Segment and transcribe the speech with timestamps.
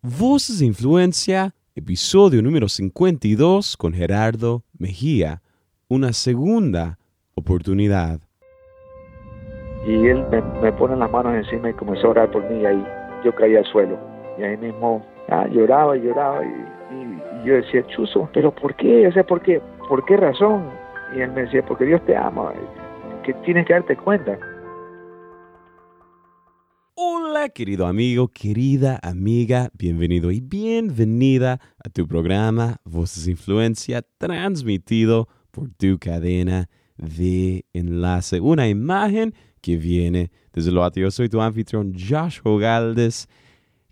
[0.00, 5.42] Voces de Influencia, episodio número 52 con Gerardo Mejía,
[5.88, 6.98] una segunda
[7.34, 8.20] oportunidad.
[9.88, 10.24] Y él
[10.62, 12.86] me, pone las manos encima y comenzó a orar por mí y ahí
[13.24, 13.98] yo caí al suelo.
[14.38, 19.08] Y ahí mismo ah, lloraba y lloraba y, yo decía, Chuzo, ¿pero por qué?
[19.08, 19.60] O sea, ¿por qué?
[19.88, 20.70] ¿Por qué razón?
[21.16, 22.52] Y él me decía, porque Dios te ama,
[23.24, 24.38] que tienes que darte cuenta.
[27.00, 35.70] Hola querido amigo, querida amiga, bienvenido y bienvenida a tu programa Voces Influencia transmitido por
[35.70, 38.40] tu cadena de enlace.
[38.40, 40.98] Una imagen que viene desde lo alto.
[40.98, 43.28] Yo soy tu anfitrión Joshua Galdes.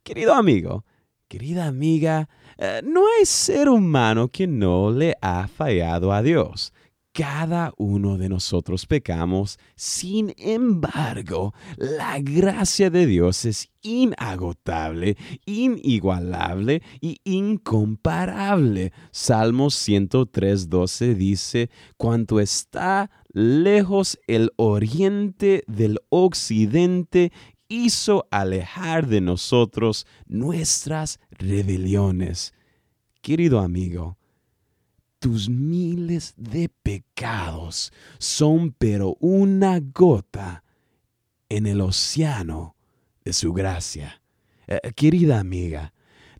[0.02, 0.84] Querido amigo,
[1.28, 6.72] querida amiga, eh, no hay ser humano que no le ha fallado a Dios
[7.16, 15.16] cada uno de nosotros pecamos, sin embargo, la gracia de Dios es inagotable,
[15.46, 18.92] inigualable y incomparable.
[19.12, 27.32] Salmos 103.12 dice, cuanto está lejos el oriente del occidente,
[27.66, 32.52] hizo alejar de nosotros nuestras rebeliones.
[33.22, 34.18] Querido amigo,
[35.18, 40.64] tus miles de pecados son pero una gota
[41.48, 42.76] en el océano
[43.24, 44.22] de su gracia.
[44.66, 45.92] Eh, querida amiga,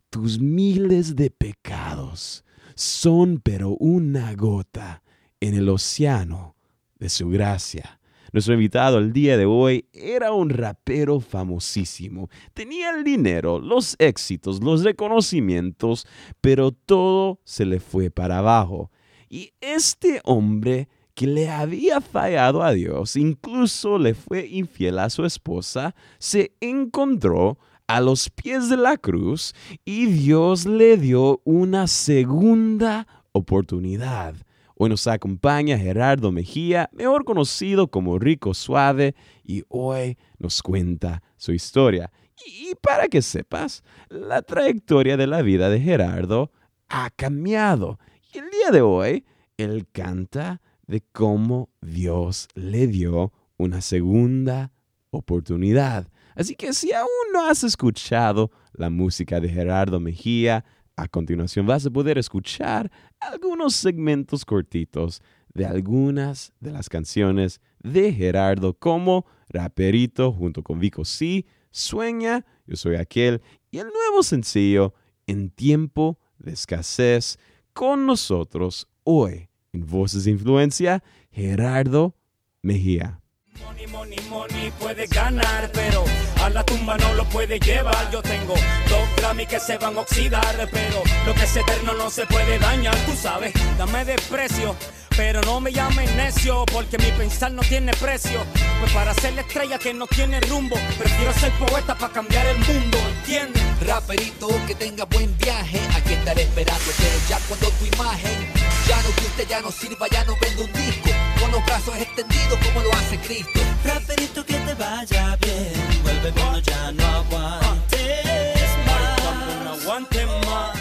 [0.09, 2.43] tus miles de pecados
[2.75, 5.03] son pero una gota
[5.39, 6.55] en el océano
[6.99, 7.96] de su gracia.
[8.37, 12.29] Nuestro invitado el día de hoy era un rapero famosísimo.
[12.53, 16.05] Tenía el dinero, los éxitos, los reconocimientos,
[16.39, 18.91] pero todo se le fue para abajo.
[19.27, 25.25] Y este hombre que le había fallado a Dios, incluso le fue infiel a su
[25.25, 27.57] esposa, se encontró
[27.87, 34.35] a los pies de la cruz y Dios le dio una segunda oportunidad.
[34.79, 41.51] Hoy nos acompaña Gerardo Mejía, mejor conocido como Rico Suave, y hoy nos cuenta su
[41.51, 42.11] historia.
[42.45, 46.51] Y para que sepas, la trayectoria de la vida de Gerardo
[46.89, 47.97] ha cambiado.
[48.31, 49.25] Y el día de hoy,
[49.57, 54.71] él canta de cómo Dios le dio una segunda
[55.09, 56.07] oportunidad.
[56.35, 60.63] Así que si aún no has escuchado la música de Gerardo Mejía,
[60.95, 65.21] a continuación vas a poder escuchar algunos segmentos cortitos
[65.53, 72.75] de algunas de las canciones de Gerardo como Raperito junto con Vico C, Sueña, Yo
[72.75, 73.41] Soy Aquel
[73.71, 74.93] y el nuevo sencillo
[75.25, 77.37] En Tiempo de Escasez
[77.73, 82.15] con nosotros hoy en Voces de Influencia, Gerardo
[82.61, 83.21] Mejía.
[83.63, 86.03] Money, money, money puede ganar, pero
[86.43, 88.09] a la tumba no lo puede llevar.
[88.11, 88.53] Yo tengo
[88.89, 92.59] dos Grammy que se van a oxidar, pero lo que es eterno no se puede
[92.59, 92.95] dañar.
[93.05, 94.75] Tú sabes, dame desprecio,
[95.15, 98.39] pero no me llames necio, porque mi pensar no tiene precio.
[98.79, 102.59] Pues para ser la estrella que no tiene rumbo, prefiero ser poeta para cambiar el
[102.59, 103.63] mundo, ¿entiendes?
[103.85, 108.53] Raperito que tenga buen viaje, aquí estaré esperándote ya cuando tu imagen
[108.87, 111.06] ya no guste, ya no sirva, ya no vende un disco
[111.47, 113.59] con los brazos extendidos como lo hace Cristo.
[113.83, 119.21] Raperito que te vaya bien, vuelve cuando ya no aguantes más.
[119.21, 120.77] Cuando no aguante más.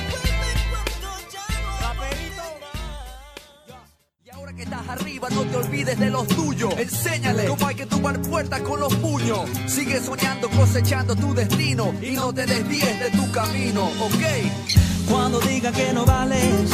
[4.24, 6.74] Y ahora que estás arriba, no te olvides de los tuyos.
[6.76, 9.48] Enséñale cómo hay que tomar puertas con los puños.
[9.66, 15.08] Sigue soñando, cosechando tu destino y no te desvíes de tu camino, ¿ok?
[15.08, 16.68] Cuando diga que no vales,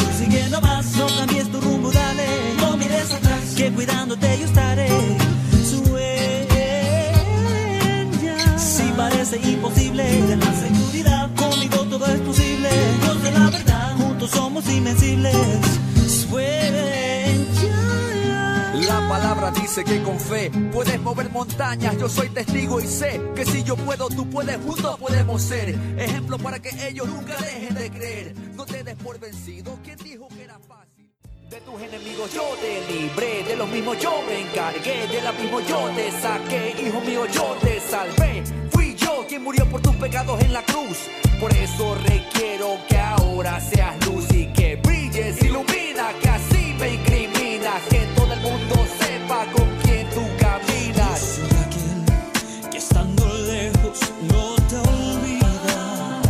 [18.86, 21.96] La palabra dice que con fe puedes mover montañas.
[21.98, 25.70] Yo soy testigo y sé que si yo puedo, tú puedes, juntos podemos ser.
[25.98, 28.34] Ejemplo para que ellos nunca dejen de creer.
[28.54, 29.78] No te des por vencido.
[29.82, 31.10] ¿Quién dijo que era fácil?
[31.48, 35.60] De tus enemigos yo te libré, de los mismos yo me encargué, de la mismo
[35.60, 38.42] yo te saqué, hijo mío yo te salvé.
[38.70, 40.98] Fui yo quien murió por tus pecados en la cruz.
[41.38, 44.78] Por eso requiero que ahora seas luz y que
[45.12, 51.20] brilles, ilumina, que así me incrimina, que todo el mundo sepa con quién tú caminas.
[51.20, 54.00] Soy aquel que estando lejos
[54.30, 56.20] no te olvida.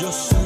[0.00, 0.41] Yo soy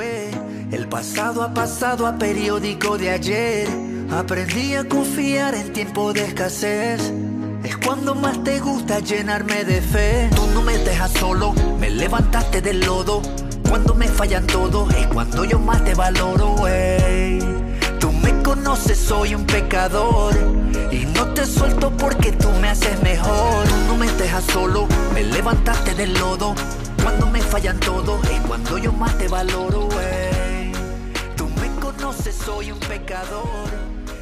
[0.00, 3.68] El pasado ha pasado a periódico de ayer.
[4.10, 7.12] Aprendí a confiar en tiempo de escasez.
[7.62, 10.30] Es cuando más te gusta llenarme de fe.
[10.34, 13.20] Tú no me dejas solo, me levantaste del lodo.
[13.68, 16.56] Cuando me fallan todos, es cuando yo más te valoro.
[18.00, 20.32] Tú me conoces, soy un pecador.
[20.90, 23.66] Y no te suelto porque tú me haces mejor.
[23.68, 26.54] Tú no me dejas solo, me levantaste del lodo.
[27.52, 30.72] Fallan todos, es cuando yo más te valoro, wey.
[31.36, 33.68] Tú me conoces, soy un pecador.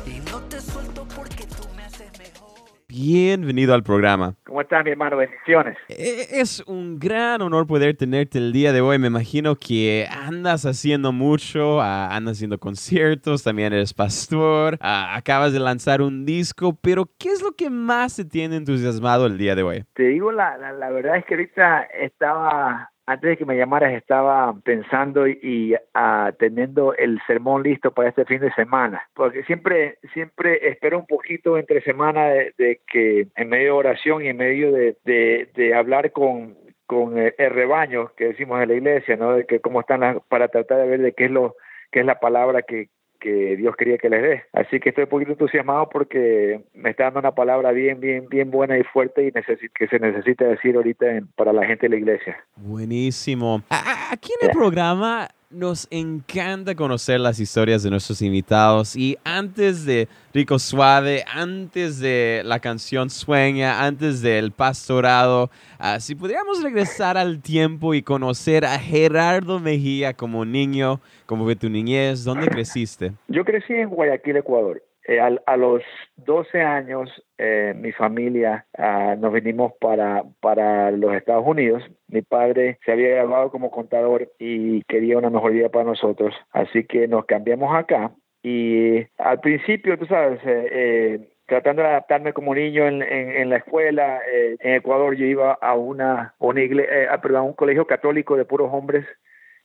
[0.04, 2.58] Y no te suelto porque tú me haces mejor.
[2.88, 4.34] Bienvenido al programa.
[4.44, 5.16] ¿Cómo estás, mi hermano?
[5.16, 5.78] Bendiciones.
[5.88, 8.98] E- Es un gran honor poder tenerte el día de hoy.
[8.98, 15.52] Me imagino que andas haciendo mucho, ah, andas haciendo conciertos, también eres pastor, ah, acabas
[15.52, 19.54] de lanzar un disco, pero ¿qué es lo que más te tiene entusiasmado el día
[19.54, 19.84] de hoy?
[19.94, 23.92] Te digo, la, la, la verdad es que ahorita estaba, antes de que me llamaras,
[23.92, 29.42] estaba pensando y, y, ah, teniendo el sermón listo para este fin de semana, porque
[29.44, 34.28] siempre, siempre espero un poquito entre semana de, de que en medio de oración y
[34.28, 39.16] en medio de, de, hablar con con el, el rebaño que decimos en la iglesia,
[39.16, 39.34] ¿no?
[39.34, 41.54] De que cómo están las, para tratar de ver de qué es lo
[41.92, 42.88] qué es la palabra que,
[43.20, 44.42] que Dios quería que les dé.
[44.52, 48.50] Así que estoy un poquito entusiasmado porque me está dando una palabra bien, bien, bien
[48.50, 51.96] buena y fuerte y que se necesita decir ahorita en- para la gente de la
[51.96, 52.36] iglesia.
[52.56, 53.62] Buenísimo.
[53.70, 59.84] A- Aquí en el programa nos encanta conocer las historias de nuestros invitados y antes
[59.84, 65.50] de Rico Suave, antes de la canción Sueña, antes del pastorado,
[65.80, 71.56] ah, si pudiéramos regresar al tiempo y conocer a Gerardo Mejía como niño, como fue
[71.56, 73.12] tu niñez, ¿dónde creciste?
[73.26, 74.80] Yo crecí en Guayaquil, Ecuador.
[75.06, 75.82] Eh, al- a, los
[76.16, 81.82] 12 años, eh, mi familia ah, nos venimos para, para los Estados Unidos.
[82.08, 86.34] Mi padre se había graduado como contador y quería una mejor vida para nosotros.
[86.52, 88.12] Así que nos cambiamos acá.
[88.42, 93.56] Y al principio, tú sabes, eh, eh, tratando de adaptarme como niño en, en, la
[93.56, 98.36] escuela, eh, en Ecuador yo iba a una, una igle- eh, a un colegio católico
[98.36, 99.04] de puros hombres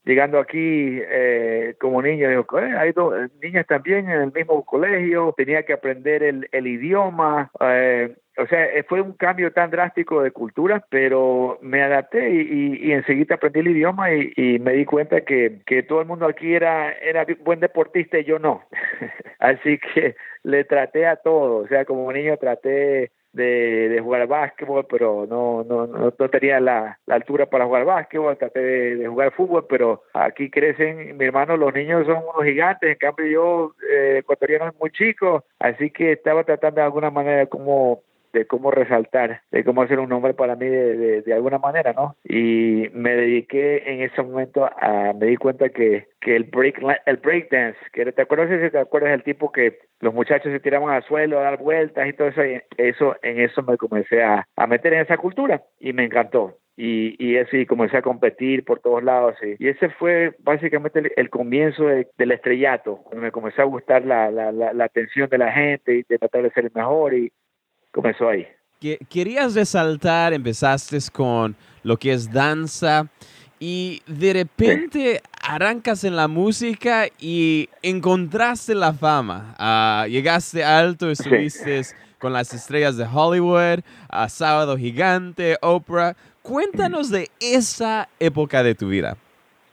[0.06, 4.64] llegando aquí eh, como niño, digo, "Eh, hay dos eh, niñas también en el mismo
[4.64, 9.70] colegio, tenía que aprender el, el idioma, eh, o sea, eh, fue un cambio tan
[9.70, 14.58] drástico de cultura, pero me adapté y, y, y enseguida aprendí el idioma y, y
[14.58, 18.38] me di cuenta que, que todo el mundo aquí era, era buen deportista y yo
[18.38, 18.62] no.
[19.38, 24.86] Así que le traté a todo, o sea, como niño traté de, de jugar básquetbol,
[24.88, 29.30] pero no, no, no, no tenía la, altura para jugar básquetbol, traté de, de jugar
[29.32, 34.18] fútbol, pero aquí crecen, mi hermano, los niños son unos gigantes, en cambio yo, eh,
[34.20, 38.02] ecuatoriano, es muy chico, así que estaba tratando de alguna manera de cómo
[38.36, 41.92] de cómo resaltar, de cómo hacer un nombre para mí de, de, de, alguna manera,
[41.92, 42.16] ¿no?
[42.24, 47.16] Y me dediqué en ese momento a, me di cuenta que, que el break, el
[47.16, 50.94] break dance, que te acuerdas si te acuerdas del tipo que los muchachos se tiraban
[50.94, 54.46] al suelo a dar vueltas y todo eso, y eso, en eso me comencé a,
[54.54, 56.58] a meter en esa cultura y me encantó.
[56.78, 59.34] Y, y así comencé a competir por todos lados.
[59.58, 64.04] Y, ese fue básicamente el, el comienzo de, del estrellato cuando me comenzó a gustar
[64.04, 67.14] la, la, la, la, atención de la gente y de tratar de ser el mejor
[67.14, 67.32] y
[67.96, 68.46] comenzó ahí
[69.08, 73.08] querías resaltar empezaste con lo que es danza
[73.58, 81.82] y de repente arrancas en la música y encontraste la fama uh, llegaste alto estuviste
[81.82, 81.94] sí.
[82.18, 86.14] con las estrellas de Hollywood a Sábado Gigante Oprah
[86.46, 89.16] Cuéntanos de esa época de tu vida.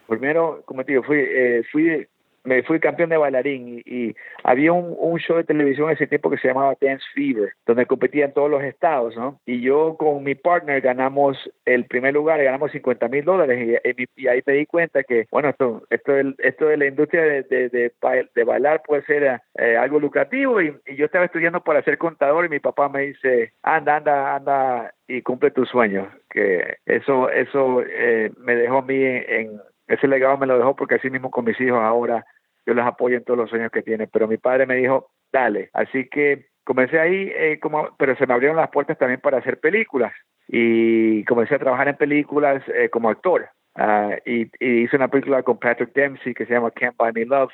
[0.08, 2.08] Primero, como te digo, fui, eh, fui,
[2.44, 6.38] me fui campeón de bailarín y, había un, show de televisión en ese tiempo que
[6.38, 9.40] se llamaba Dance Fever, donde competían todos los estados, ¿no?
[9.46, 14.28] Y yo con mi partner ganamos el primer lugar, ganamos 50 mil dólares y, y,
[14.28, 18.82] ahí me di cuenta que, bueno, esto, esto, esto de la industria de, de, bailar
[18.86, 22.90] puede ser eh, algo lucrativo y, yo estaba estudiando para ser contador y mi papá
[22.90, 28.80] me dice, anda, anda, anda y cumple tus sueños, que eso, eso eh, me dejó
[28.80, 32.26] a mí en ese legado me lo dejó porque así mismo con mis hijos ahora
[32.66, 35.70] yo los apoyo en todos los sueños que tienen, pero mi padre me dijo, dale,
[35.74, 39.60] así que comencé ahí, eh, como, pero se me abrieron las puertas también para hacer
[39.60, 40.14] películas.
[40.48, 43.50] Y comencé a trabajar en películas eh, como actor.
[43.76, 47.52] Uh, y, hice una película con Patrick Dempsey que se llama Can't Buy Me Love,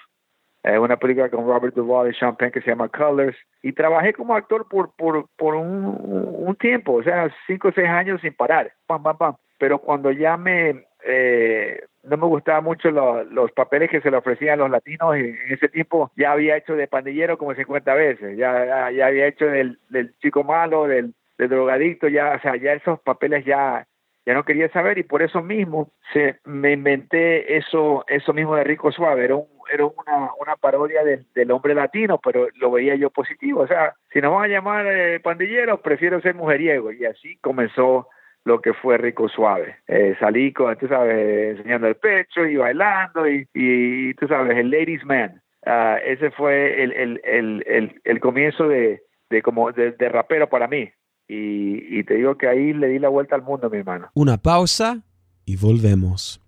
[0.63, 3.38] eh, una película con Robert Duvall y Sean Penn que se llama Colors.
[3.62, 7.88] Y trabajé como actor por, por, por un, un tiempo, o sea, cinco o seis
[7.88, 12.91] años sin parar, pam, pam, pam, pero cuando ya me eh, no me gustaban mucho
[12.91, 16.12] lo, los papeles que se le ofrecían los latinos y en ese tiempo.
[16.15, 20.15] Ya había hecho de pandillero como 50 veces, ya, ya, ya había hecho del, del,
[20.20, 23.86] chico malo, del, del, drogadicto, ya, o sea, ya esos papeles ya,
[24.25, 28.63] ya no quería saber y por eso mismo se, me inventé eso, eso mismo de
[28.63, 32.96] Rico Suave, era, un, era una, una parodia del, del hombre latino, pero lo veía
[32.96, 36.91] yo positivo, o sea, si nos van a llamar eh, pandilleros, prefiero ser mujeriego.
[36.91, 38.08] Y así comenzó
[38.46, 39.75] lo que fue Rico Suave.
[39.88, 44.72] Eh, salí con, tú sabes, enseñando el pecho y bailando y, y tú sabes, el
[44.72, 45.41] ladies man.
[45.65, 50.50] Ah, ese fue el, el, el, el, el comienzo de, de como de, de rapero
[50.50, 50.89] para mí.
[51.27, 54.10] Y, y te digo que ahí le di la vuelta al mundo, mi hermano.
[54.15, 55.03] Una pausa
[55.46, 56.38] y volvemos.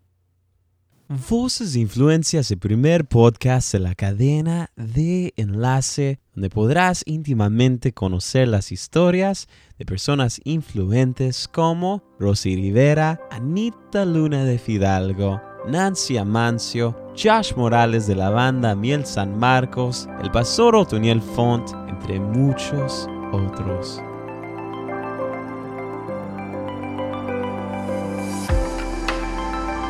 [1.29, 7.91] Voces de Influencia es el primer podcast de la cadena de enlace donde podrás íntimamente
[7.91, 16.95] conocer las historias de personas influentes como Rosy Rivera, Anita Luna de Fidalgo, Nancy Amancio,
[17.21, 24.01] Josh Morales de la banda Miel San Marcos, el pastor Otoniel Font, entre muchos otros.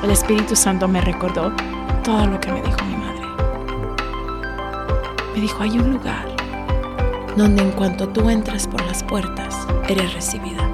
[0.03, 1.51] El Espíritu Santo me recordó
[2.03, 3.21] todo lo que me dijo mi madre.
[5.35, 6.25] Me dijo, hay un lugar
[7.37, 10.67] donde en cuanto tú entras por las puertas, eres recibida.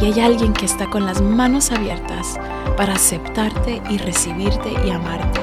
[0.00, 2.40] Y hay alguien que está con las manos abiertas
[2.76, 5.40] para aceptarte y recibirte y amarte.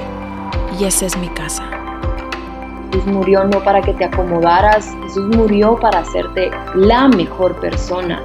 [0.78, 1.64] Y esa es mi casa.
[2.92, 8.22] Jesús murió no para que te acomodaras, Jesús murió para hacerte la mejor persona,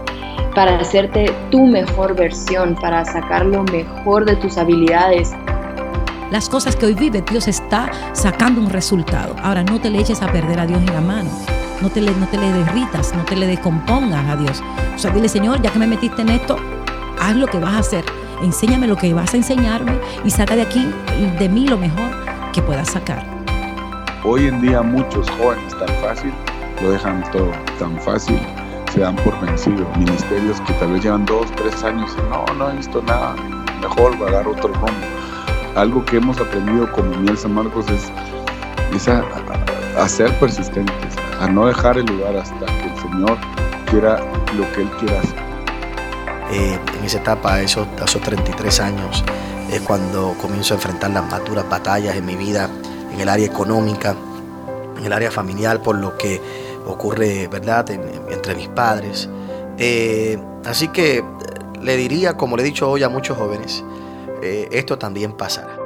[0.60, 5.32] para hacerte tu mejor versión, para sacar lo mejor de tus habilidades.
[6.30, 9.34] Las cosas que hoy vive, Dios está sacando un resultado.
[9.42, 11.30] Ahora no te le eches a perder a Dios en la mano.
[11.80, 14.62] No te le, no te le derritas, no te le descompongas a Dios.
[14.94, 16.58] O sea, dile, Señor, ya que me metiste en esto,
[17.18, 18.04] haz lo que vas a hacer.
[18.42, 19.92] Enséñame lo que vas a enseñarme
[20.26, 20.86] y saca de aquí,
[21.38, 22.10] de mí, lo mejor
[22.52, 23.24] que puedas sacar.
[24.24, 26.34] Hoy en día muchos jóvenes tan fácil
[26.82, 28.38] lo dejan todo tan fácil,
[28.92, 29.86] se dan por vencidos.
[29.96, 33.34] Ministerios que tal vez llevan dos, tres años y no, no he visto nada,
[33.80, 35.06] mejor agarrar otro rumbo.
[35.76, 38.10] Algo que hemos aprendido como Miel San Marcos es,
[38.94, 39.20] es a,
[39.96, 43.38] a, a ser persistentes, a no dejar el lugar hasta que el Señor
[43.90, 44.20] quiera
[44.56, 45.38] lo que Él quiera hacer.
[46.52, 49.24] Eh, en esa etapa, esos, esos 33 años,
[49.70, 52.68] es cuando comienzo a enfrentar las más duras batallas en mi vida,
[53.12, 54.16] en el área económica,
[54.98, 56.40] en el área familiar, por lo que
[56.86, 59.28] ocurre, ¿verdad?, en, entre mis padres.
[59.78, 61.24] Eh, así que eh,
[61.82, 63.84] le diría, como le he dicho hoy a muchos jóvenes,
[64.42, 65.78] eh, esto también pasará.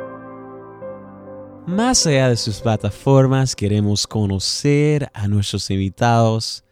[1.67, 6.63] Más allá de sus plataformas, queremos conocer a nuestros invitados.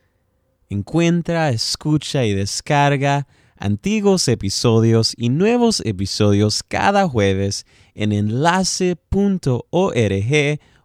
[0.68, 3.26] Encuentra, escucha y descarga
[3.56, 7.64] antiguos episodios y nuevos episodios cada jueves
[7.94, 8.98] en enlace.org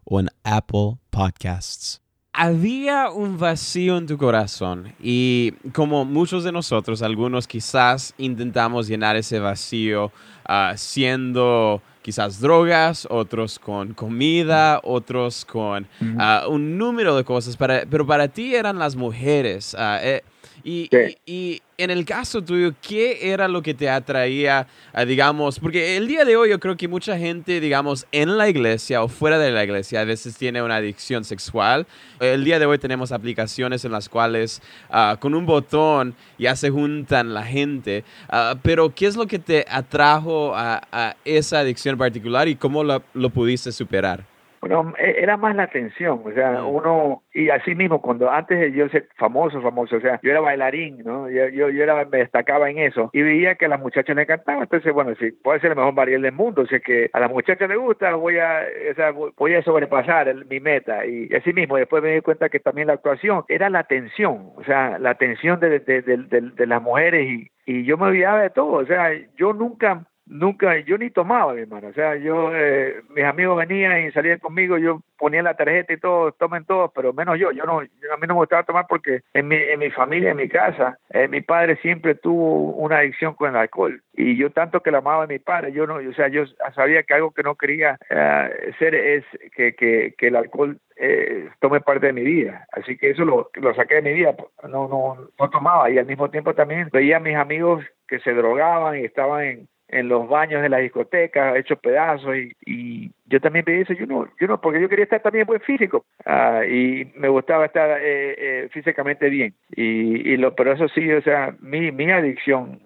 [0.05, 2.06] o en Apple Podcasts.
[2.39, 9.15] Había un vacío en tu corazón y como muchos de nosotros, algunos quizás intentamos llenar
[9.15, 10.11] ese vacío
[10.47, 17.87] uh, siendo quizás drogas, otros con comida, otros con uh, un número de cosas, para,
[17.89, 19.73] pero para ti eran las mujeres.
[19.73, 20.23] Uh, eh,
[20.67, 21.17] y, sí.
[21.25, 25.95] y, y, en el caso tuyo, ¿qué era lo que te atraía, a, digamos, porque
[25.95, 29.39] el día de hoy yo creo que mucha gente, digamos, en la iglesia o fuera
[29.39, 31.87] de la iglesia, a veces tiene una adicción sexual.
[32.19, 36.69] El día de hoy tenemos aplicaciones en las cuales uh, con un botón ya se
[36.69, 41.97] juntan la gente, uh, pero ¿qué es lo que te atrajo a, a esa adicción
[41.97, 44.25] particular y cómo lo, lo pudiste superar?
[44.59, 48.89] Bueno, era más la atención, o sea, uno, y así mismo, cuando antes de yo
[48.89, 51.29] ser famoso, famoso, o sea, yo era bailarín, ¿no?
[51.29, 54.25] Yo, yo, yo era, me destacaba en eso, y veía que a las muchachas le
[54.25, 57.19] cantaban, entonces, bueno, si puede ser el mejor barril del mundo, o sea, que a
[57.19, 61.33] las muchachas les gusta, voy a, o sea, voy a sobrepasar el, mi meta, y
[61.35, 64.97] así mismo, después me di cuenta que también la actuación era la atención, o sea,
[64.97, 68.49] la atención de, de, de, de, de las mujeres, y, y yo me olvidaba de
[68.49, 71.87] todo, o sea, yo nunca nunca, yo ni tomaba, mi hermano.
[71.87, 75.97] O sea, yo, eh, mis amigos venían y salían conmigo, yo ponía la tarjeta y
[75.97, 77.51] todo, tomen todos, pero menos yo.
[77.51, 80.31] Yo no, yo, a mí no me gustaba tomar porque en mi, en mi familia,
[80.31, 84.01] en mi casa, eh, mi padre siempre tuvo una adicción con el alcohol.
[84.13, 87.03] Y yo tanto que la amaba a mi padre, yo no, o sea, yo sabía
[87.03, 89.23] que algo que no quería eh, ser es
[89.55, 92.67] que, que, que el alcohol eh, tome parte de mi vida.
[92.71, 94.35] Así que eso lo, lo saqué de mi vida.
[94.63, 98.33] No, no, no tomaba y al mismo tiempo también veía a mis amigos que se
[98.33, 103.39] drogaban y estaban en en los baños de la discoteca, hechos pedazos, y, y, yo
[103.39, 106.63] también pedí eso, yo no, yo no, porque yo quería estar también buen físico, uh,
[106.63, 111.21] y me gustaba estar eh, eh, físicamente bien, y, y lo, pero eso sí, o
[111.21, 112.81] sea, mi, mi adicción,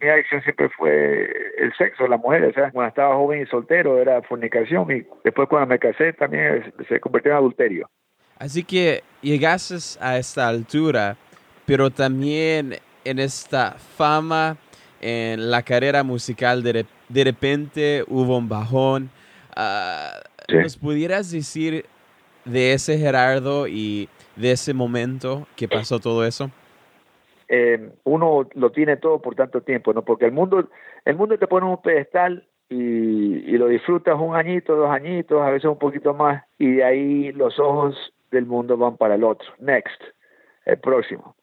[0.00, 4.00] mi, adicción siempre fue el sexo, la mujer, o sea, cuando estaba joven y soltero
[4.00, 7.90] era fornicación, y después cuando me casé también se convirtió en adulterio.
[8.38, 11.16] Así que llegaste a esta altura,
[11.64, 14.56] pero también en esta fama,
[15.06, 19.10] en la carrera musical de, re- de repente hubo un bajón.
[20.48, 20.56] Sí.
[20.56, 21.86] ¿Nos pudieras decir
[22.44, 26.50] de ese Gerardo y de ese momento que pasó todo eso?
[27.48, 30.02] eh, uno lo tiene todo por tanto tiempo, ¿no?
[30.02, 30.68] Porque el mundo,
[31.04, 35.50] el mundo te pone un pedestal y, y lo disfrutas un añito, dos añitos, a
[35.50, 37.94] veces un poquito más, y de ahí los ojos
[38.32, 39.48] del mundo van para el otro.
[39.60, 40.02] Next,
[40.64, 41.35] el próximo.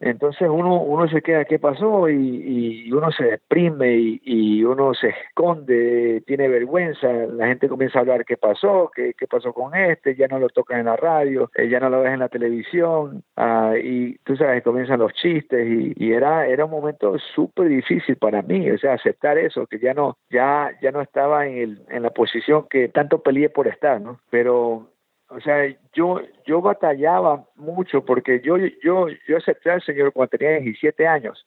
[0.00, 2.08] Entonces uno, uno se queda, ¿qué pasó?
[2.08, 7.98] Y, y uno se deprime y, y uno se esconde, tiene vergüenza, la gente comienza
[7.98, 10.96] a hablar qué pasó, qué, qué pasó con este, ya no lo tocan en la
[10.96, 15.12] radio, eh, ya no lo ves en la televisión, ah, y tú sabes, comienzan los
[15.14, 19.66] chistes y, y era, era un momento súper difícil para mí, o sea, aceptar eso,
[19.66, 23.48] que ya no, ya, ya no estaba en, el, en la posición que tanto peleé
[23.48, 24.20] por estar, ¿no?
[24.30, 24.88] Pero
[25.28, 30.60] o sea, yo yo batallaba mucho porque yo yo yo acepté al Señor cuando tenía
[30.60, 31.46] 17 años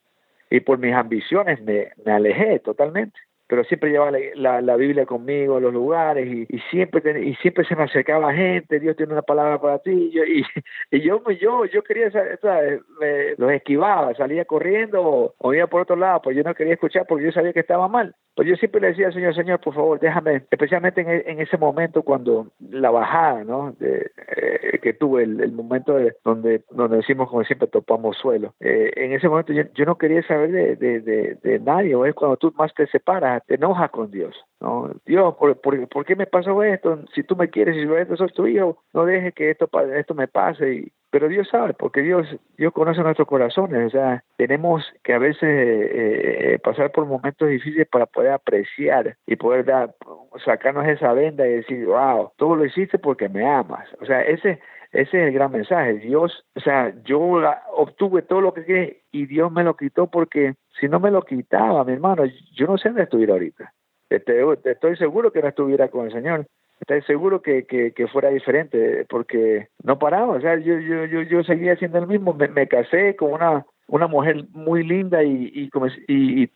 [0.49, 3.19] y por mis ambiciones me, me alejé totalmente.
[3.49, 7.33] Pero siempre llevaba la, la, Biblia conmigo a los lugares y, y siempre ten- y
[7.35, 8.77] siempre se me acercaba gente.
[8.77, 10.43] Dios tiene una palabra para ti yo y,
[10.91, 12.81] y yo yo yo quería sa- ¿sabes?
[12.99, 17.05] Me- los esquivaba, salía corriendo o iba por otro lado, pues yo no quería escuchar
[17.07, 18.13] porque yo sabía que estaba mal.
[18.37, 21.41] Pues yo siempre le decía al Señor, Señor, por favor, déjame, especialmente en, e- en
[21.41, 23.71] ese momento cuando la bajada, ¿no?
[23.79, 28.53] De, eh, que tuve, el, momento de, donde, donde decimos, como siempre, topamos suelo.
[28.59, 32.37] Eh, en ese momento yo, no quería saber de, de, de, nadie, o es cuando
[32.37, 34.91] tú más te separas, te enojas con Dios, ¿no?
[35.03, 36.99] Dios, ¿por, por, por qué me pasó esto?
[37.15, 40.27] Si tú me quieres, si yo soy tu hijo, no dejes que esto, esto me
[40.27, 40.73] pase.
[40.75, 43.87] Y, pero Dios sabe, porque Dios, Dios conoce nuestros corazones.
[43.87, 49.15] O sea, tenemos que a veces eh, eh, pasar por momentos difíciles para poder apreciar
[49.25, 49.95] y poder dar,
[50.43, 53.87] sacarnos esa venda y decir, wow, todo lo hiciste porque me amas.
[54.01, 54.59] O sea, ese,
[54.91, 55.93] ese es el gran mensaje.
[55.95, 60.07] Dios, o sea, yo la- obtuve todo lo que quería y Dios me lo quitó
[60.07, 62.23] porque si no me lo quitaba, mi hermano,
[62.53, 63.73] yo no sé dónde estuviera ahorita.
[64.09, 66.45] Estoy, estoy seguro que no estuviera con el Señor.
[66.79, 70.35] Estoy seguro que, que, fuera diferente porque no paraba.
[70.35, 72.33] O sea, yo, yo, yo, yo seguía siendo el mismo.
[72.33, 75.69] Me, me casé con una, una mujer muy linda y,
[76.07, 76.49] y,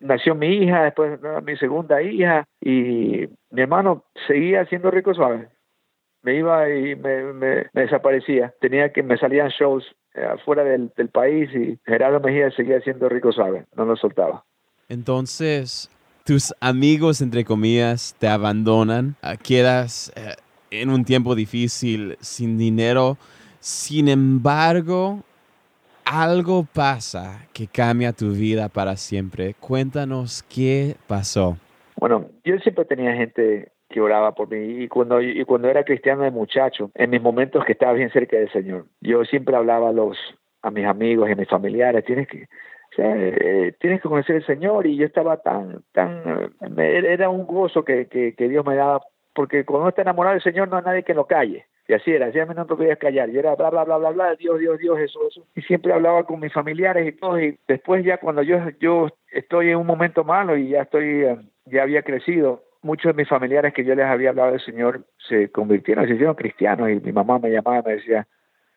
[0.00, 5.48] nació mi hija, después mi segunda hija y mi hermano seguía siendo rico suave
[6.24, 8.54] me iba y me, me, me desaparecía.
[8.60, 13.08] Tenía que me salían shows eh, afuera del, del país y Gerardo Mejía seguía siendo
[13.08, 14.44] rico suave, no lo soltaba.
[14.88, 15.90] Entonces,
[16.24, 20.34] tus amigos, entre comillas, te abandonan, ah, quedas eh,
[20.70, 23.18] en un tiempo difícil, sin dinero.
[23.60, 25.20] Sin embargo,
[26.04, 29.54] algo pasa que cambia tu vida para siempre.
[29.60, 31.58] Cuéntanos qué pasó.
[31.96, 36.22] Bueno, yo siempre tenía gente que oraba por mí y cuando y cuando era cristiano
[36.22, 39.92] de muchacho, en mis momentos que estaba bien cerca del Señor, yo siempre hablaba a
[39.92, 40.16] los
[40.62, 42.48] a mis amigos y a mis familiares, tienes que
[42.98, 46.22] o eh, tienes que conocer al Señor y yo estaba tan tan
[46.78, 49.00] eh, era un gozo que, que, Dios me daba
[49.34, 51.66] porque cuando uno está enamorado del Señor no hay nadie que lo calle.
[51.86, 53.28] Y así era, así a mí no me podías callar.
[53.28, 55.44] Yo era bla, bla, bla, bla, bla, Dios, Dios, Dios, Jesús, Jesús.
[55.54, 57.38] Y siempre hablaba con mis familiares y todo.
[57.38, 61.36] Y después ya cuando yo, yo estoy en un momento malo y ya estoy, eh,
[61.66, 65.50] ya había crecido, muchos de mis familiares que yo les había hablado del Señor se
[65.50, 66.90] convirtieron, se hicieron cristianos.
[66.90, 68.26] Y mi mamá me llamaba y me decía,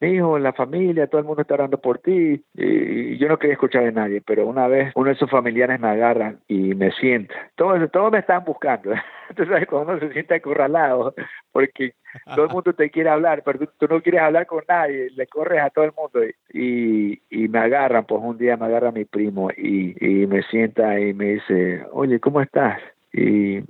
[0.02, 2.44] hijo, la familia, todo el mundo está orando por ti.
[2.54, 5.88] Y yo no quería escuchar de nadie, pero una vez uno de esos familiares me
[5.88, 7.34] agarran y me sienta.
[7.56, 8.92] Todos, todos me están buscando.
[9.36, 11.14] Sabes, cuando uno se siente acorralado,
[11.52, 11.94] porque
[12.36, 15.28] todo el mundo te quiere hablar, pero tú, tú no quieres hablar con nadie, le
[15.28, 16.20] corres a todo el mundo.
[16.54, 21.00] Y, y me agarran, pues un día me agarra mi primo y, y me sienta
[21.00, 22.80] y me dice, oye, ¿cómo estás?
[23.12, 23.62] Y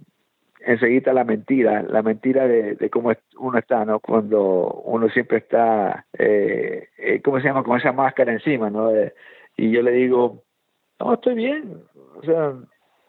[0.67, 4.01] enseguida la mentira, la mentira de, cómo uno está, ¿no?
[4.01, 7.63] Cuando uno siempre está, eh, eh, ¿cómo se llama?
[7.63, 8.91] Con esa máscara encima, ¿no?
[9.55, 10.43] Y yo le digo,
[10.99, 11.83] no, estoy bien,
[12.17, 12.53] o sea,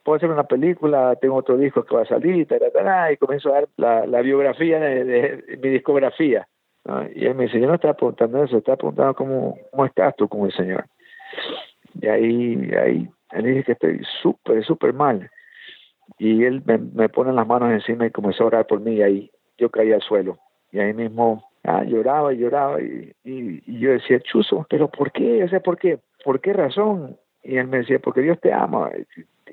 [0.04, 3.68] puedo hacer una película, tengo otro disco que va a salir, y comienzo a dar
[4.06, 6.46] la, biografía de, mi discografía.
[7.16, 10.28] Y él me dice, yo no estaba preguntando eso, estaba preguntando cómo, cómo estás tú
[10.28, 10.84] con el Señor.
[12.00, 15.28] Y ahí, ahí, él dije que estoy súper, súper mal
[16.18, 19.30] y él me, pone las manos encima y comenzó a orar por mí y ahí
[19.56, 20.38] yo caí al suelo.
[20.72, 23.14] Y ahí mismo ah, lloraba y lloraba y,
[23.80, 27.68] yo decía Chuzo pero por qué o sea por qué por qué razón y él
[27.68, 28.90] me decía porque Dios te ama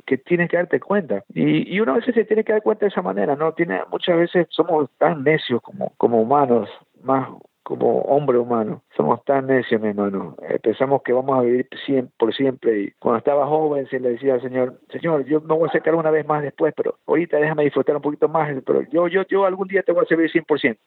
[0.06, 2.90] que tienes que darte cuenta y, y uno a se tiene que dar cuenta de
[2.90, 6.70] esa manera no tiene muchas veces somos tan necios como como humanos
[7.02, 7.30] más
[7.66, 8.84] como hombre humano.
[8.96, 10.36] Somos tan necios, mi hermano.
[10.48, 12.80] Eh, pensamos que vamos a vivir siem- por siempre.
[12.80, 15.96] Y cuando estaba joven, se le decía al Señor, Señor, yo me voy a acercar
[15.96, 18.56] una vez más después, pero ahorita déjame disfrutar un poquito más.
[18.64, 20.78] Pero yo, yo, yo algún día te voy a servir 100%.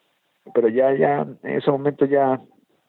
[0.55, 2.41] Pero ya, ya, en ese momento ya,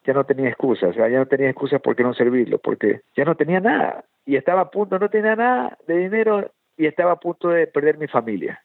[0.05, 3.01] ya no tenía excusas, o sea, ya no tenía excusas por qué no servirlo, porque
[3.17, 7.13] ya no tenía nada y estaba a punto, no tenía nada de dinero y estaba
[7.13, 8.61] a punto de perder mi familia.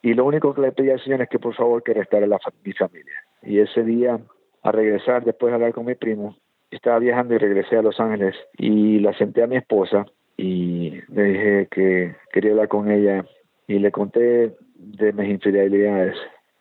[0.00, 2.38] Y lo único que le pedí al Señor es que por favor que restaure la,
[2.64, 3.14] mi familia.
[3.42, 4.18] Y ese día,
[4.62, 6.36] a regresar, después de hablar con mi primo,
[6.70, 11.22] estaba viajando y regresé a Los Ángeles y la senté a mi esposa y le
[11.22, 13.24] dije que quería hablar con ella
[13.66, 16.16] y le conté de mis infidelidades.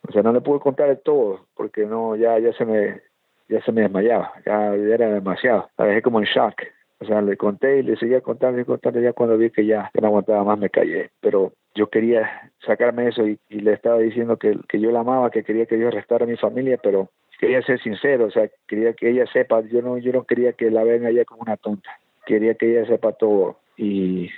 [0.07, 3.01] O sea, no le pude contar de todo porque no, ya, ya se me,
[3.49, 5.69] ya se me desmayaba, ya, era demasiado.
[5.77, 6.61] La dejé como en shock.
[6.99, 8.99] O sea, le conté y le seguía contando y contando.
[8.99, 11.11] Ya cuando vi que ya no aguantaba más, me callé.
[11.19, 15.43] Pero yo quería sacarme eso y, le estaba diciendo que, que, yo la amaba, que
[15.43, 19.09] quería que Dios restaurara a mi familia, pero quería ser sincero, o sea, quería que
[19.09, 21.89] ella sepa, yo no, yo no quería que la vean allá como una tonta,
[22.25, 24.29] quería que ella sepa todo y,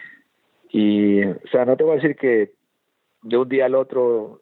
[0.72, 2.52] y, o sea, no te voy a decir que
[3.22, 4.42] de un día al otro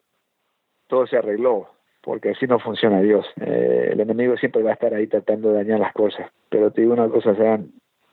[0.88, 1.68] todo se arregló,
[2.02, 3.26] porque así no funciona Dios.
[3.42, 6.32] Eh, el enemigo siempre va a estar ahí tratando de dañar las cosas.
[6.50, 7.60] Pero te digo una cosa, o sea,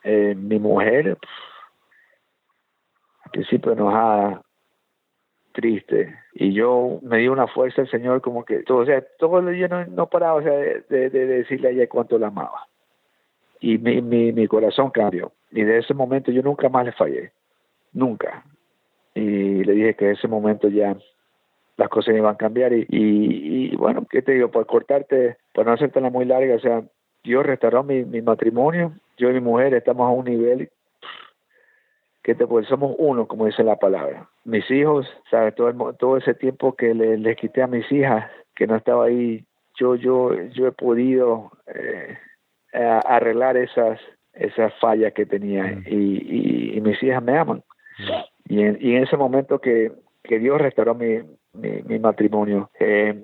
[0.04, 1.18] eh, mi mujer,
[3.24, 4.42] al principio enojada,
[5.52, 9.50] triste, y yo me dio una fuerza el Señor como que, todo, o sea, todo
[9.52, 12.66] yo no, no paraba o sea, de, de, decirle a ella cuánto la amaba.
[13.60, 15.32] Y mi, mi, mi corazón cambió.
[15.52, 17.32] Y de ese momento yo nunca más le fallé,
[17.92, 18.44] nunca.
[19.14, 20.96] Y le dije que en ese momento ya
[21.76, 24.50] las cosas iban a cambiar y, y, bueno, ¿qué te digo?
[24.50, 26.82] Por cortarte, por no hacerte la muy larga, o sea,
[27.24, 30.70] yo restauró mi, mi matrimonio, yo y mi mujer estamos a un nivel
[32.22, 34.28] que te pues somos uno, como dice la palabra.
[34.44, 35.54] Mis hijos, ¿sabes?
[35.54, 39.44] Todo, todo ese tiempo que le, les quité a mis hijas, que no estaba ahí,
[39.76, 42.16] yo, yo, yo he podido eh,
[42.72, 43.98] arreglar esas,
[44.34, 45.84] esas fallas que tenía mm.
[45.86, 47.62] y, y, mis hijas me aman.
[47.98, 48.52] Mm.
[48.52, 51.20] Y, en, y en ese momento que, que Dios restauró mi,
[51.54, 53.20] mi, matrimonio, eh,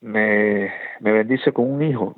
[0.00, 2.16] me, me bendice con un hijo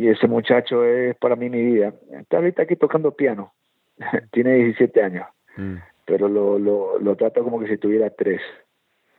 [0.00, 1.92] y ese muchacho es para mí mi vida.
[2.12, 3.52] Está ahorita aquí tocando piano,
[4.32, 5.76] tiene 17 años, mm.
[6.06, 8.40] pero lo, lo, lo trato como que si tuviera tres.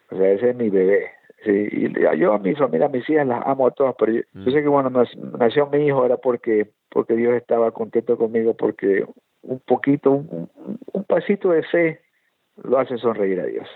[0.09, 1.11] O sea, ese es mi bebé.
[1.43, 4.21] Sí, y yo a mi familia, a mis hijas las amo a todas, pero yo,
[4.33, 4.45] mm.
[4.45, 5.03] sé que cuando
[5.39, 9.05] nació mi hijo era porque porque Dios estaba contento conmigo, porque
[9.43, 10.49] un poquito, un,
[10.93, 12.01] un pasito de fe
[12.63, 13.67] lo hace sonreír a Dios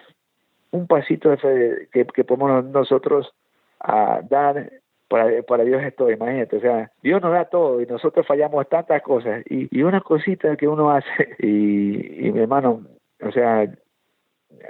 [0.76, 3.34] un pasito de fe que, que podemos nosotros
[3.80, 4.72] a dar
[5.08, 9.02] para, para Dios esto, imagínate, o sea, Dios nos da todo y nosotros fallamos tantas
[9.02, 12.82] cosas y, y una cosita que uno hace y, y mi hermano,
[13.22, 13.72] o sea,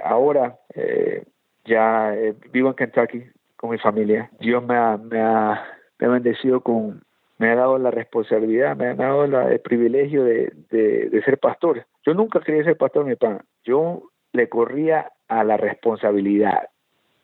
[0.04, 1.24] ahora eh,
[1.64, 3.24] ya eh, vivo en Kentucky
[3.56, 5.64] con mi familia, Dios me ha, me ha,
[5.98, 7.02] me ha bendecido con,
[7.38, 11.86] me ha dado la responsabilidad, me ha dado el privilegio de, de, de, ser pastor.
[12.04, 13.40] Yo nunca quería ser pastor, mi pan.
[13.64, 16.68] Yo le corría a la responsabilidad.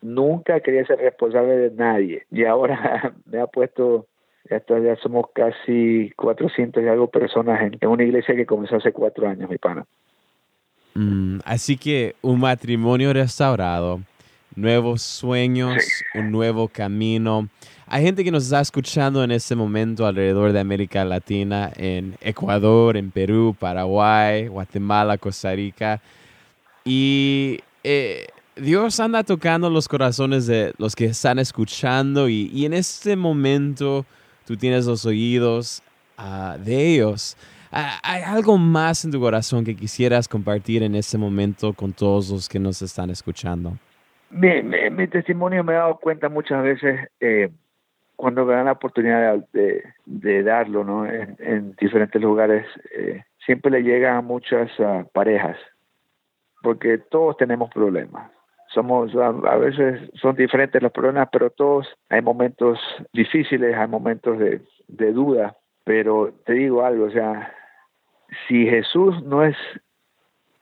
[0.03, 4.07] Nunca quería ser responsable de nadie y ahora me ha puesto,
[4.49, 4.61] ya,
[5.01, 9.57] somos casi 400 y algo personas en, una iglesia que comenzó hace cuatro años, mi
[9.57, 9.85] pana.
[10.93, 14.01] Mm, así que un matrimonio restaurado,
[14.55, 15.81] nuevos sueños,
[16.13, 17.47] un nuevo camino.
[17.87, 22.97] Hay gente que nos está escuchando en este momento alrededor de América Latina, en Ecuador,
[22.97, 26.01] en Perú, Paraguay, Guatemala, Costa Rica.
[26.83, 33.15] Y eh, Dios anda tocando los corazones de los que están escuchando y, en este
[33.15, 34.05] momento
[34.45, 35.81] tú tienes los oídos
[36.17, 37.35] ah, de ellos.
[37.71, 42.29] Ah, ¿Hay algo más en tu corazón que quisieras compartir en este momento con todos
[42.29, 43.73] los que nos están escuchando?
[44.29, 47.49] Mi, testimonio me he dado cuenta muchas veces eh,
[48.15, 51.07] cuando me dan la oportunidad de, darlo ¿no?
[51.07, 52.67] en, diferentes lugares.
[52.95, 55.57] Eh, siempre le llega a muchas ah, parejas
[56.63, 58.31] porque todos tenemos problemas.
[58.73, 62.79] Somos, a, veces son diferentes los problemas, pero todos hay momentos
[63.13, 65.55] difíciles, hay momentos de, duda.
[65.83, 67.53] Pero te digo algo, o sea,
[68.47, 69.55] si Jesús no es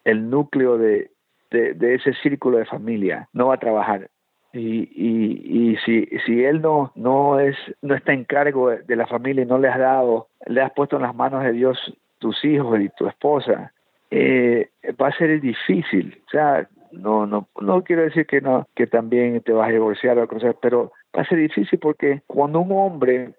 [0.03, 1.11] el núcleo de,
[1.51, 4.09] de, ese círculo de familia, no va a trabajar.
[4.53, 9.07] Y, y, y si, si él no, no, es, no está en cargo de la
[9.07, 11.77] familia y no le has dado, le has puesto en las manos de Dios
[12.19, 13.71] tus hijos y tu esposa,
[14.11, 14.69] eh,
[15.01, 16.21] va a ser difícil.
[16.27, 20.17] O sea, no, no, no quiero decir que no, que también te vas a divorciar
[20.19, 23.33] o cosas, pero va a ser difícil porque cuando un hombre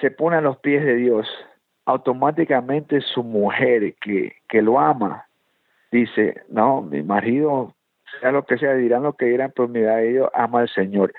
[0.00, 1.28] se pone a los pies de Dios,
[1.86, 5.26] automáticamente su mujer que, que lo ama,
[5.90, 7.74] dice, no, mi marido,
[8.20, 11.12] sea lo que sea, dirán lo que dirán, pero mira, ellos ama al Señor.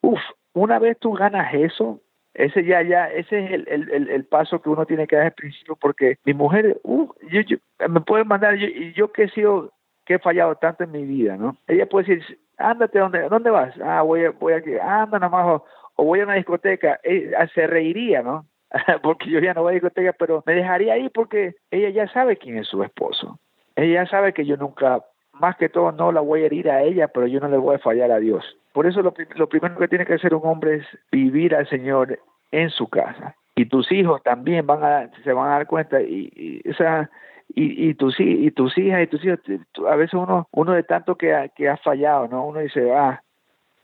[0.00, 0.20] Uf,
[0.54, 2.00] una vez tú ganas eso,
[2.34, 5.32] ese ya, ya, ese es el, el, el, paso que uno tiene que dar al
[5.32, 7.40] principio, porque mi mujer, uh, yo,
[7.88, 9.72] me puede mandar, yo, yo que he sido,
[10.04, 11.56] que he fallado tanto en mi vida, ¿no?
[11.66, 13.74] Ella puede decir, ándate, ¿dónde, ¿dónde vas?
[13.82, 15.62] Ah, voy, voy aquí, anda nada más,
[15.96, 18.46] o, voy a una discoteca, ella, se reiría, ¿no?
[19.02, 22.36] porque yo ya no voy a discoteca, pero me dejaría ahí porque ella ya sabe
[22.36, 23.38] quién es su esposo.
[23.76, 27.08] Ella sabe que yo nunca, más que todo, no la voy a herir a ella,
[27.08, 28.44] pero yo no le voy a fallar a Dios.
[28.72, 32.18] Por eso lo, lo primero que tiene que hacer un hombre es vivir al Señor
[32.50, 33.36] en su casa.
[33.54, 36.00] Y tus hijos también van a, se van a dar cuenta.
[36.00, 37.10] Y, y o sea,
[37.54, 39.40] y, y, tus, y tus hijas y tus hijos,
[39.88, 42.46] a veces uno, uno de tanto que ha, que ha fallado, ¿no?
[42.46, 43.22] Uno dice, ah,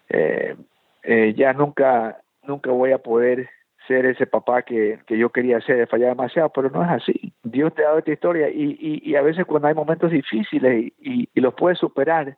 [0.09, 0.57] eh,
[1.03, 3.49] eh, ya nunca, nunca voy a poder
[3.87, 7.33] ser ese papá que, que yo quería ser, he fallado demasiado, pero no es así.
[7.43, 10.93] Dios te ha dado esta historia y, y, y a veces cuando hay momentos difíciles
[11.01, 12.37] y, y, los puedes superar,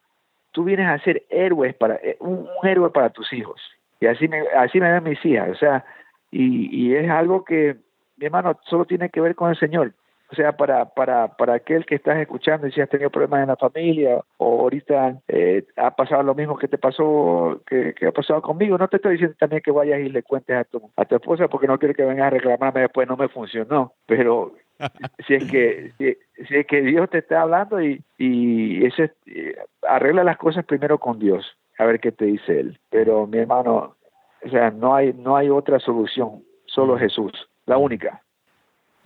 [0.53, 3.61] tú vienes a ser héroes para, eh, un, un héroe para tus hijos.
[4.01, 5.85] Y así me, así me ven mis hijas, o sea,
[6.31, 7.77] y, y es algo que,
[8.17, 9.93] mi hermano, solo tiene que ver con el Señor.
[10.33, 13.49] O sea, para, para, para aquel que estás escuchando y si has tenido problemas en
[13.49, 18.13] la familia o ahorita eh, ha pasado lo mismo que te pasó, que, que, ha
[18.13, 21.05] pasado conmigo, no te estoy diciendo también que vayas y le cuentes a tu, a
[21.05, 24.53] tu esposa porque no quiero que vengas a reclamarme después, no me funcionó, pero
[25.27, 26.17] si es que si,
[26.47, 30.99] si, es que Dios te está hablando y, y ese, eh, arregla las cosas primero
[30.99, 31.45] con Dios,
[31.79, 32.79] a ver qué te dice Él.
[32.89, 33.97] Pero mi hermano,
[34.45, 37.33] o sea, no hay, no hay otra solución, solo Jesús,
[37.67, 38.23] la única.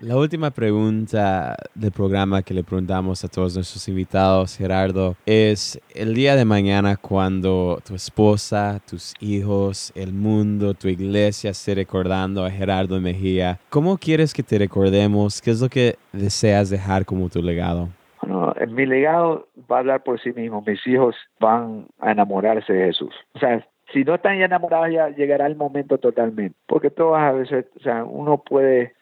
[0.01, 6.15] La última pregunta del programa que le preguntamos a todos nuestros invitados, Gerardo, es el
[6.15, 12.51] día de mañana cuando tu esposa, tus hijos, el mundo, tu iglesia esté recordando a
[12.51, 15.41] Gerardo Mejía, ¿cómo quieres que te recordemos?
[15.41, 17.89] ¿Qué es lo que deseas dejar como tu legado?
[18.21, 20.61] Bueno, mi legado va a hablar por sí mismo.
[20.67, 23.15] Mis hijos van a enamorarse de Jesús.
[23.35, 26.57] O sea, si no están ya enamorados ya llegará el momento totalmente.
[26.67, 28.95] Porque todas a veces, o sea, uno puede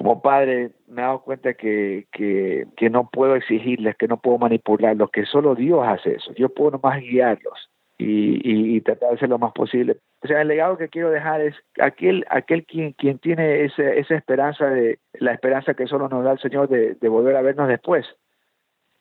[0.00, 5.10] como padre me he dado cuenta que, que, no puedo exigirles, que no puedo manipularlos,
[5.10, 6.32] que solo Dios hace eso.
[6.36, 9.98] Yo puedo nomás guiarlos y, tratar de hacer lo más posible.
[10.22, 14.14] O sea, el legado que quiero dejar es aquel, aquel quien, quien tiene ese, esa
[14.14, 17.68] esperanza de, la esperanza que solo nos da el Señor de, de volver a vernos
[17.68, 18.06] después.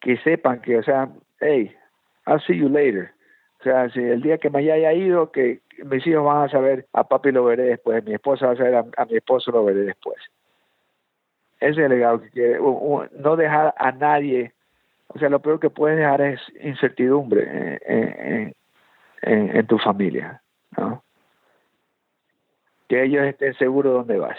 [0.02, 1.08] Que sepan que, o sea,
[1.40, 1.74] hey,
[2.28, 3.12] I'll see you later.
[3.62, 6.88] O sea, si el día que me haya ido, que mis hijos van a saber,
[6.92, 9.64] a papi lo veré después, mi esposa va a saber, a, a mi esposo lo
[9.64, 10.18] veré después
[11.60, 14.54] ese es el legado que quiere, no dejar a nadie,
[15.08, 18.56] o sea, lo peor que puedes dejar es incertidumbre en,
[19.22, 20.42] en, tu familia.
[22.88, 24.38] Que ellos estén seguros de dónde vas.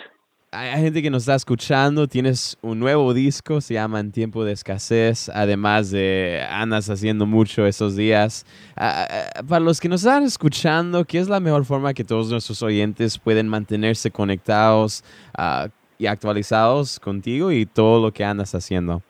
[0.52, 4.52] Hay gente que nos está escuchando, tienes un nuevo disco, se llama En Tiempo de
[4.52, 8.44] Escasez, además de andas haciendo mucho esos días.
[8.76, 12.64] Uh, para los que nos están escuchando, ¿qué es la mejor forma que todos nuestros
[12.64, 15.04] oyentes pueden mantenerse conectados
[15.38, 15.68] uh,
[16.00, 19.02] y actualizados contigo y todo lo que andas haciendo?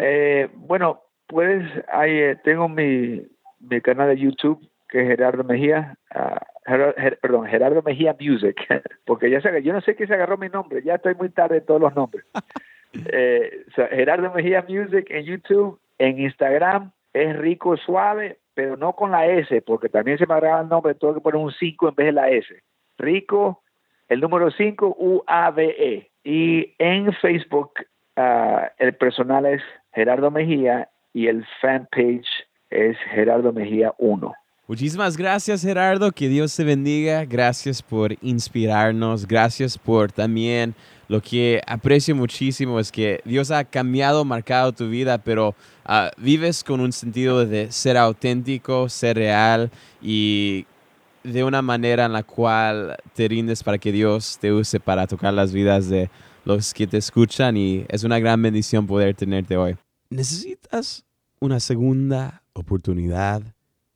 [0.00, 3.22] Eh, bueno, pues ahí tengo mi,
[3.60, 8.56] mi canal de YouTube que es Gerardo Mejía, uh, Ger Ger perdón, Gerardo Mejía Music,
[9.04, 11.58] porque ya sé, yo no sé qué se agarró mi nombre, ya estoy muy tarde
[11.58, 12.24] en todos los nombres.
[13.12, 18.94] eh, o sea, Gerardo Mejía Music en YouTube, en Instagram es rico suave, pero no
[18.94, 21.88] con la S, porque también se me agarraba el nombre, tengo que poner un 5
[21.88, 22.62] en vez de la S.
[22.98, 23.62] Rico
[24.08, 26.10] el número 5, UABE.
[26.24, 27.70] Y en Facebook,
[28.16, 32.26] uh, el personal es Gerardo Mejía y el fanpage
[32.70, 34.34] es Gerardo Mejía 1.
[34.68, 40.74] Muchísimas gracias Gerardo, que Dios te bendiga, gracias por inspirarnos, gracias por también
[41.08, 45.50] lo que aprecio muchísimo es que Dios ha cambiado, marcado tu vida, pero
[45.88, 49.70] uh, vives con un sentido de ser auténtico, ser real
[50.02, 50.66] y
[51.32, 55.34] de una manera en la cual te rindes para que Dios te use para tocar
[55.34, 56.08] las vidas de
[56.44, 59.76] los que te escuchan y es una gran bendición poder tenerte hoy.
[60.08, 61.04] ¿Necesitas
[61.40, 63.42] una segunda oportunidad,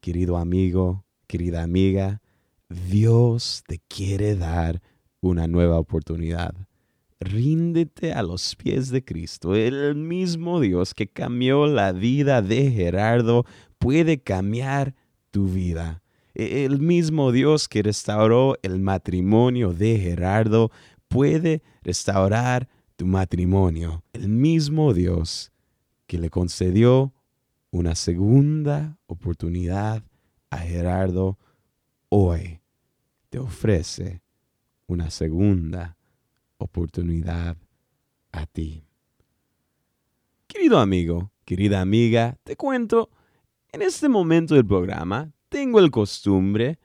[0.01, 2.21] querido amigo, querida amiga?
[2.69, 4.83] Dios te quiere dar
[5.21, 6.55] una nueva oportunidad.
[7.21, 9.55] Ríndete a los pies de Cristo.
[9.55, 13.45] El mismo Dios que cambió la vida de Gerardo
[13.79, 14.95] puede cambiar
[15.31, 16.00] tu vida.
[16.41, 20.71] El mismo Dios que restauró el matrimonio de Gerardo
[21.07, 24.03] puede restaurar tu matrimonio.
[24.15, 25.53] El mismo Dios
[26.07, 27.13] que le concedió
[27.71, 30.03] una segunda oportunidad
[30.49, 31.39] a Gerardo
[32.09, 32.63] hoy
[33.29, 34.23] te ofrece
[34.87, 35.99] una segunda
[36.57, 37.59] oportunidad
[38.33, 38.83] a ti.
[40.47, 43.11] Querido amigo, querida amiga, te cuento,
[43.73, 46.79] en este momento del programa tengo el costumbre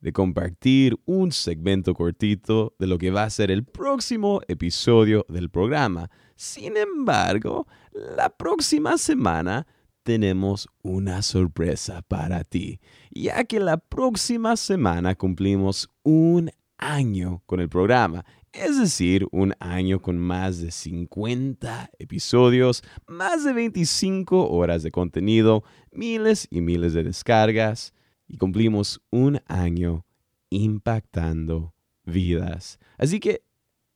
[0.00, 5.48] de compartir un segmento cortito de lo que va a ser el próximo episodio del
[5.48, 6.10] programa.
[6.36, 9.66] Sin embargo, la próxima semana
[10.02, 17.68] tenemos una sorpresa para ti, ya que la próxima semana cumplimos un año con el
[17.68, 18.24] programa.
[18.58, 25.64] Es decir, un año con más de 50 episodios, más de 25 horas de contenido,
[25.92, 27.94] miles y miles de descargas
[28.26, 30.04] y cumplimos un año
[30.50, 32.78] impactando vidas.
[32.96, 33.42] Así que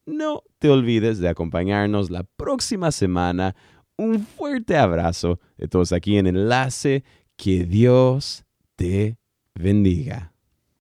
[0.07, 3.55] no te olvides de acompañarnos la próxima semana.
[3.97, 7.05] Un fuerte abrazo de todos aquí en Enlace.
[7.37, 8.45] Que Dios
[8.77, 9.19] te
[9.55, 10.32] bendiga.